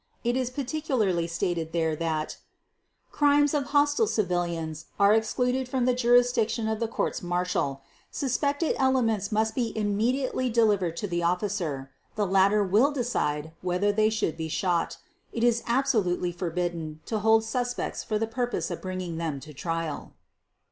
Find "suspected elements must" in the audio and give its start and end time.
8.09-9.53